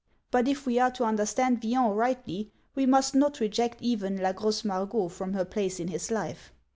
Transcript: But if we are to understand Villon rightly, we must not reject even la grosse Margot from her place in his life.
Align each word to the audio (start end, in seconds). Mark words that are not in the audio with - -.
But 0.31 0.47
if 0.47 0.65
we 0.65 0.79
are 0.79 0.89
to 0.93 1.03
understand 1.03 1.61
Villon 1.61 1.91
rightly, 1.91 2.49
we 2.73 2.87
must 2.87 3.13
not 3.13 3.39
reject 3.39 3.83
even 3.83 4.17
la 4.17 4.31
grosse 4.33 4.65
Margot 4.65 5.09
from 5.09 5.33
her 5.33 5.45
place 5.45 5.79
in 5.79 5.89
his 5.89 6.09
life. 6.09 6.51